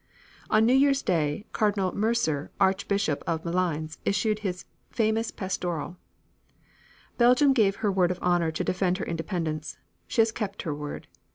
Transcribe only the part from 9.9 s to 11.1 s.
She has kept her word.